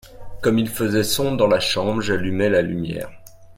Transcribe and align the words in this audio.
comme 0.41 0.57
il 0.57 0.67
faisait 0.67 1.03
sombre 1.03 1.37
dans 1.37 1.45
la 1.47 1.59
chambre, 1.59 2.01
j'allumai 2.01 2.49
la 2.49 2.63
lumière. 2.63 3.11